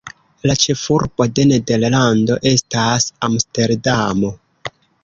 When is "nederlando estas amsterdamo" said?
1.51-4.35